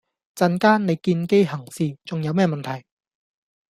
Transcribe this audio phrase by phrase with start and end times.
[0.33, 2.87] 陣間你見機行事，重有咩問題？